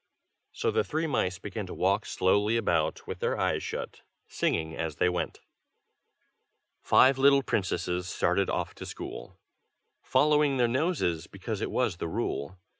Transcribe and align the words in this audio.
So 0.51 0.71
the 0.71 0.83
three 0.83 1.05
mice 1.05 1.37
began 1.37 1.67
to 1.67 1.75
walk 1.75 2.07
slowly 2.07 2.57
about, 2.57 3.05
with 3.05 3.19
their 3.19 3.37
eyes 3.39 3.61
shut, 3.61 4.01
singing, 4.27 4.75
as 4.75 4.95
they 4.95 5.09
went: 5.09 5.41
Five 6.81 7.19
little 7.19 7.43
princesses 7.43 8.07
started 8.09 8.49
off 8.49 8.73
to 8.77 8.87
school, 8.87 9.37
Following 10.01 10.57
their 10.57 10.67
noses 10.67 11.27
because 11.27 11.61
it 11.61 11.69
was 11.69 11.97
the 11.97 12.07
rule. 12.07 12.57